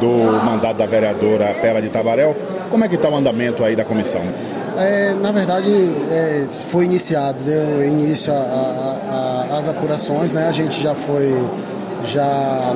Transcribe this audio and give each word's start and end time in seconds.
do 0.00 0.08
mandato 0.44 0.78
da 0.78 0.86
vereadora 0.86 1.54
Pela 1.60 1.80
de 1.80 1.90
Tabarel, 1.90 2.36
como 2.68 2.84
é 2.84 2.88
que 2.88 2.94
está 2.94 3.08
o 3.08 3.16
andamento 3.16 3.64
aí 3.64 3.74
da 3.74 3.84
comissão? 3.84 4.22
É, 4.76 5.12
na 5.14 5.32
verdade, 5.32 5.68
é, 6.10 6.46
foi 6.68 6.84
iniciado, 6.84 7.42
deu 7.42 7.84
início 7.84 8.32
às 9.50 9.68
apurações, 9.68 10.32
né? 10.32 10.46
A 10.46 10.52
gente 10.52 10.80
já 10.80 10.94
foi, 10.94 11.34
já 12.04 12.72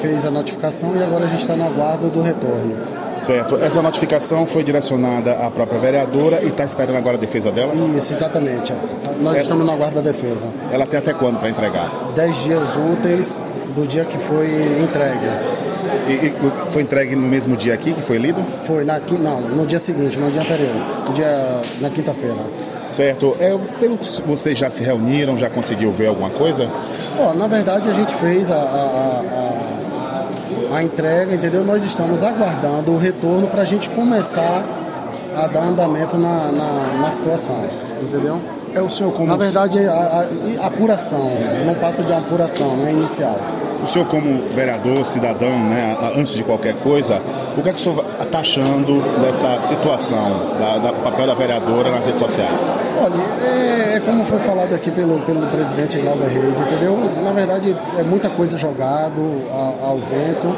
fez 0.00 0.26
a 0.26 0.30
notificação 0.30 0.96
e 0.96 1.02
agora 1.02 1.24
a 1.24 1.28
gente 1.28 1.40
está 1.40 1.54
na 1.54 1.68
guarda 1.68 2.08
do 2.08 2.20
retorno. 2.20 2.74
Certo. 3.20 3.56
Essa 3.56 3.80
notificação 3.80 4.46
foi 4.46 4.62
direcionada 4.62 5.32
à 5.32 5.50
própria 5.50 5.78
vereadora 5.78 6.42
e 6.42 6.48
está 6.48 6.64
esperando 6.64 6.96
agora 6.96 7.16
a 7.16 7.20
defesa 7.20 7.50
dela? 7.50 7.72
Isso, 7.96 8.12
exatamente. 8.12 8.74
Nós 9.20 9.38
é, 9.38 9.40
estamos 9.40 9.64
na 9.64 9.74
guarda 9.74 10.02
da 10.02 10.10
defesa. 10.12 10.48
Ela 10.70 10.86
tem 10.86 10.98
até 10.98 11.14
quando 11.14 11.38
para 11.38 11.48
entregar? 11.48 11.90
Dez 12.14 12.44
dias 12.44 12.76
úteis 12.76 13.46
do 13.74 13.86
dia 13.86 14.04
que 14.04 14.18
foi 14.18 14.46
entregue. 14.82 15.26
E, 16.08 16.26
e, 16.26 16.70
foi 16.70 16.82
entregue 16.82 17.16
no 17.16 17.26
mesmo 17.26 17.56
dia 17.56 17.74
aqui 17.74 17.92
que 17.92 18.02
foi 18.02 18.18
lido? 18.18 18.44
Foi, 18.64 18.84
na, 18.84 19.00
não, 19.18 19.40
no 19.40 19.66
dia 19.66 19.78
seguinte, 19.78 20.18
no 20.18 20.30
dia 20.30 20.42
anterior, 20.42 20.74
no 21.06 21.12
dia, 21.12 21.60
na 21.80 21.90
quinta-feira. 21.90 22.38
Certo. 22.90 23.36
É, 23.40 23.56
pelo 23.80 23.98
que 23.98 24.22
vocês 24.22 24.56
já 24.56 24.70
se 24.70 24.82
reuniram, 24.82 25.36
já 25.36 25.50
conseguiu 25.50 25.90
ver 25.90 26.06
alguma 26.06 26.30
coisa? 26.30 26.68
Oh, 27.18 27.34
na 27.34 27.46
verdade, 27.46 27.88
a 27.90 27.92
gente 27.92 28.14
fez 28.14 28.50
a, 28.50 28.56
a, 28.56 29.22
a, 30.70 30.76
a 30.76 30.82
entrega, 30.82 31.34
entendeu? 31.34 31.64
Nós 31.64 31.82
estamos 31.84 32.22
aguardando 32.22 32.92
o 32.92 32.98
retorno 32.98 33.48
para 33.48 33.62
a 33.62 33.64
gente 33.64 33.90
começar 33.90 34.64
a 35.36 35.46
dar 35.48 35.64
andamento 35.64 36.16
na, 36.16 36.52
na, 36.52 36.98
na 37.02 37.10
situação, 37.10 37.66
entendeu? 38.00 38.40
É 38.76 38.82
o 38.82 38.90
senhor 38.90 39.10
como... 39.10 39.26
Na 39.26 39.36
verdade, 39.36 39.78
a, 39.88 40.28
a, 40.60 40.66
apuração, 40.66 41.30
não 41.64 41.74
passa 41.76 42.04
de 42.04 42.12
uma 42.12 42.20
apuração, 42.20 42.76
não 42.76 42.86
é 42.86 42.92
inicial. 42.92 43.40
O 43.82 43.86
senhor 43.86 44.06
como 44.06 44.42
vereador, 44.54 45.06
cidadão, 45.06 45.58
né, 45.58 45.96
antes 46.14 46.34
de 46.34 46.44
qualquer 46.44 46.74
coisa, 46.74 47.18
o 47.56 47.62
que 47.62 47.70
é 47.70 47.72
que 47.72 47.80
o 47.80 47.82
senhor 47.82 48.04
está 48.20 48.40
achando 48.40 49.00
dessa 49.22 49.62
situação, 49.62 50.58
da, 50.60 50.76
da 50.76 50.92
papel 50.92 51.26
da 51.26 51.32
vereadora 51.32 51.90
nas 51.90 52.04
redes 52.04 52.20
sociais? 52.20 52.70
Olha, 53.00 53.14
é, 53.46 53.96
é, 53.96 54.00
como 54.00 54.22
foi 54.26 54.40
falado 54.40 54.74
aqui 54.74 54.90
pelo, 54.90 55.20
pelo 55.20 55.46
presidente 55.46 55.98
Glauber 55.98 56.28
Reis, 56.28 56.60
entendeu? 56.60 56.98
Na 57.24 57.32
verdade, 57.32 57.74
é 57.98 58.02
muita 58.02 58.28
coisa 58.28 58.58
jogado 58.58 59.22
ao, 59.50 59.90
ao 59.92 59.98
vento. 60.00 60.54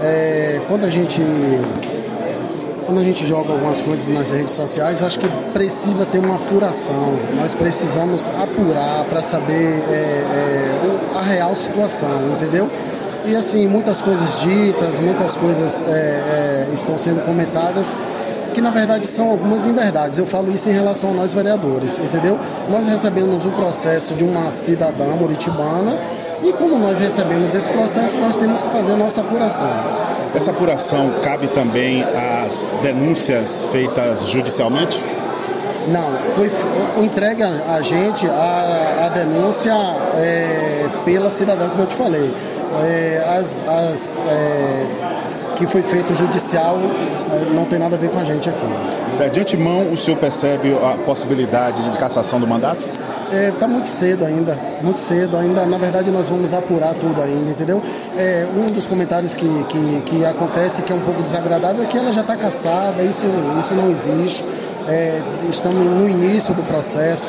É, 0.00 0.58
quando 0.68 0.86
a 0.86 0.90
gente 0.90 1.20
quando 2.88 3.00
a 3.00 3.02
gente 3.02 3.26
joga 3.26 3.52
algumas 3.52 3.82
coisas 3.82 4.08
nas 4.08 4.30
redes 4.30 4.54
sociais, 4.54 5.02
acho 5.02 5.20
que 5.20 5.28
precisa 5.52 6.06
ter 6.06 6.20
uma 6.20 6.36
apuração. 6.36 7.18
Nós 7.36 7.52
precisamos 7.52 8.30
apurar 8.30 9.04
para 9.04 9.20
saber 9.20 9.52
é, 9.90 9.92
é, 9.92 10.80
a 11.14 11.20
real 11.20 11.54
situação, 11.54 12.30
entendeu? 12.32 12.66
E 13.26 13.36
assim, 13.36 13.68
muitas 13.68 14.00
coisas 14.00 14.40
ditas, 14.40 14.98
muitas 15.00 15.36
coisas 15.36 15.84
é, 15.86 15.90
é 15.90 16.68
estão 16.72 16.96
sendo 16.96 17.22
comentadas 17.26 17.94
que 18.54 18.60
na 18.62 18.70
verdade 18.70 19.06
são 19.06 19.32
algumas 19.32 19.66
inverdades. 19.66 20.16
Eu 20.16 20.26
falo 20.26 20.50
isso 20.50 20.70
em 20.70 20.72
relação 20.72 21.10
a 21.10 21.12
nós 21.12 21.34
vereadores, 21.34 21.98
entendeu? 21.98 22.38
Nós 22.70 22.86
recebemos 22.86 23.44
o 23.44 23.50
processo 23.50 24.14
de 24.14 24.24
uma 24.24 24.50
cidadã 24.50 25.08
muritibana 25.08 25.98
e 26.42 26.52
como 26.52 26.78
nós 26.78 27.00
recebemos 27.00 27.54
esse 27.54 27.70
processo, 27.70 28.18
nós 28.18 28.36
temos 28.36 28.62
que 28.62 28.70
fazer 28.70 28.92
a 28.92 28.96
nossa 28.96 29.20
apuração. 29.20 29.70
Essa 30.34 30.50
apuração 30.50 31.10
cabe 31.22 31.48
também 31.48 32.04
às 32.04 32.78
denúncias 32.82 33.66
feitas 33.72 34.28
judicialmente? 34.28 35.02
Não, 35.88 36.10
foi, 36.34 36.50
foi 36.50 37.04
entregue 37.04 37.42
a, 37.42 37.80
gente 37.80 38.26
a, 38.28 39.06
a 39.06 39.08
denúncia 39.08 39.72
é, 40.16 40.86
pela 41.04 41.30
cidadã, 41.30 41.68
como 41.68 41.82
eu 41.82 41.86
te 41.86 41.94
falei. 41.94 42.34
É, 42.84 43.24
as, 43.38 43.64
as 43.66 44.22
é, 44.26 44.86
que 45.56 45.66
foi 45.66 45.82
feito 45.82 46.14
judicial 46.14 46.78
é, 47.32 47.52
não 47.52 47.64
tem 47.64 47.78
nada 47.78 47.96
a 47.96 47.98
ver 47.98 48.10
com 48.10 48.20
a 48.20 48.24
gente 48.24 48.48
aqui. 48.48 48.66
Certo. 49.14 49.32
De 49.32 49.40
antemão, 49.40 49.90
o 49.90 49.96
senhor 49.96 50.18
percebe 50.18 50.72
a 50.74 50.96
possibilidade 51.04 51.90
de 51.90 51.98
cassação 51.98 52.38
do 52.38 52.46
mandato? 52.46 52.84
Está 53.30 53.36
é, 53.36 53.50
tá 53.50 53.68
muito 53.68 53.88
cedo 53.88 54.24
ainda, 54.24 54.58
muito 54.80 55.00
cedo 55.00 55.36
ainda. 55.36 55.66
Na 55.66 55.76
verdade, 55.76 56.10
nós 56.10 56.30
vamos 56.30 56.54
apurar 56.54 56.94
tudo 56.94 57.20
ainda, 57.20 57.50
entendeu? 57.50 57.82
É, 58.16 58.46
um 58.56 58.66
dos 58.66 58.88
comentários 58.88 59.34
que, 59.34 59.46
que, 59.64 60.00
que 60.06 60.24
acontece 60.24 60.80
que 60.80 60.90
é 60.90 60.94
um 60.94 61.00
pouco 61.00 61.20
desagradável 61.20 61.82
é 61.82 61.86
que 61.86 61.98
ela 61.98 62.10
já 62.10 62.22
está 62.22 62.36
caçada, 62.36 63.02
isso, 63.02 63.26
isso 63.58 63.74
não 63.74 63.90
existe. 63.90 64.42
É, 64.88 65.20
estamos 65.50 65.84
no 65.84 66.08
início 66.08 66.54
do 66.54 66.62
processo. 66.62 67.28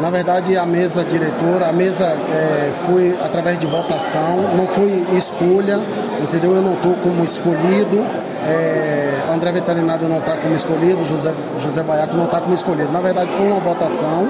Na 0.00 0.10
verdade, 0.10 0.56
a 0.56 0.64
mesa 0.64 1.04
diretora, 1.04 1.68
a 1.68 1.72
mesa 1.72 2.04
é, 2.06 2.72
foi 2.86 3.18
através 3.20 3.58
de 3.58 3.66
votação, 3.66 4.36
não 4.56 4.68
foi 4.68 5.04
escolha, 5.16 5.80
entendeu? 6.22 6.54
Eu 6.54 6.62
não 6.62 6.74
estou 6.74 6.94
como 6.94 7.24
escolhido. 7.24 8.06
É, 8.46 9.28
André 9.28 9.50
Veterinário 9.50 10.08
não 10.08 10.18
está 10.18 10.36
como 10.36 10.54
escolhido, 10.54 11.04
José, 11.04 11.34
José 11.58 11.82
Baiaco 11.82 12.16
não 12.16 12.26
está 12.26 12.40
como 12.40 12.54
escolhido. 12.54 12.92
Na 12.92 13.00
verdade, 13.00 13.30
foi 13.36 13.46
uma 13.46 13.58
votação 13.58 14.28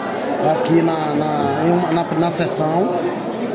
aqui 0.50 0.80
na, 0.80 1.14
na, 1.14 1.62
uma, 1.66 1.92
na, 1.92 2.04
na 2.18 2.30
sessão. 2.30 2.88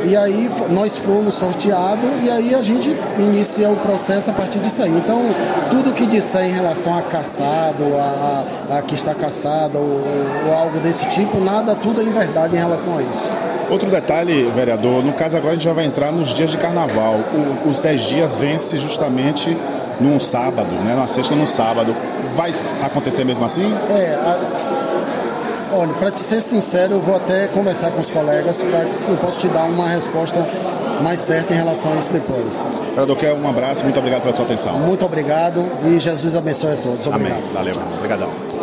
E 0.06 0.18
aí 0.18 0.50
nós 0.70 0.98
fomos 0.98 1.36
sorteados 1.36 2.10
e 2.24 2.30
aí 2.30 2.54
a 2.54 2.62
gente 2.62 2.96
inicia 3.18 3.70
o 3.70 3.76
processo 3.78 4.30
a 4.30 4.34
partir 4.34 4.60
disso 4.60 4.84
aí. 4.84 4.92
Então, 4.92 5.22
tudo 5.70 5.94
que 5.94 6.06
disser 6.06 6.44
em 6.44 6.52
relação 6.52 6.98
a 6.98 7.02
caçado, 7.02 7.86
a, 7.98 8.78
a, 8.78 8.82
que 8.82 8.96
está 8.96 9.14
caçado 9.16 9.78
ou, 9.78 10.04
ou, 10.48 10.54
algo 10.54 10.80
desse 10.80 11.08
tipo, 11.10 11.40
nada, 11.40 11.76
tudo 11.76 12.02
é 12.02 12.04
em 12.04 12.12
verdade 12.12 12.56
em 12.56 12.60
relação 12.60 12.98
a 12.98 13.04
isso. 13.04 13.30
Outro 13.70 13.90
detalhe, 13.90 14.52
vereador, 14.52 15.04
no 15.04 15.14
caso 15.14 15.38
agora 15.38 15.54
a 15.54 15.56
gente 15.56 15.66
já 15.66 15.74
vai 15.74 15.86
entrar 15.86 16.12
nos 16.12 16.34
dias 16.34 16.52
de 16.52 16.58
carnaval. 16.58 17.16
O, 17.66 17.70
os 17.70 17.80
10 17.80 18.02
dias 18.02 18.38
vence 18.38 18.78
justamente 18.78 19.58
num 20.02 20.20
sábado, 20.20 20.72
né? 20.84 20.96
Na 20.96 21.08
sexta 21.08 21.36
no 21.36 21.48
sábado. 21.48 21.96
Vai 22.36 22.52
acontecer 22.82 23.24
mesmo 23.24 23.46
assim? 23.46 23.74
É, 23.90 24.16
a 24.16 24.83
Olha, 25.76 25.92
para 25.94 26.12
te 26.12 26.20
ser 26.20 26.40
sincero, 26.40 26.94
eu 26.94 27.02
vou 27.02 27.16
até 27.16 27.48
conversar 27.48 27.90
com 27.90 28.00
os 28.00 28.12
colegas 28.12 28.62
para 28.62 28.84
eu 29.10 29.18
posso 29.18 29.40
te 29.40 29.48
dar 29.48 29.64
uma 29.64 29.88
resposta 29.88 30.46
mais 31.02 31.20
certa 31.22 31.52
em 31.52 31.58
relação 31.58 31.94
a 31.94 31.96
isso 31.96 32.14
depois. 32.14 32.68
Vereador 32.90 33.18
Kel, 33.18 33.36
um 33.36 33.50
abraço, 33.50 33.84
muito 33.84 33.98
obrigado 33.98 34.22
pela 34.22 34.34
sua 34.34 34.46
atenção. 34.46 34.78
Muito 34.78 35.04
obrigado 35.04 35.66
e 35.84 36.00
Jesus 36.00 36.36
abençoe 36.36 36.74
a 36.74 36.78
todos. 36.78 37.08
Obrigado. 37.08 37.40
Amém. 37.40 37.54
Valeu, 37.54 37.76
obrigadão. 37.98 38.63